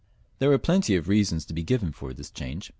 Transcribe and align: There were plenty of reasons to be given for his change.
There 0.39 0.49
were 0.49 0.57
plenty 0.57 0.95
of 0.95 1.07
reasons 1.07 1.45
to 1.45 1.53
be 1.53 1.61
given 1.61 1.91
for 1.91 2.11
his 2.11 2.31
change. 2.31 2.69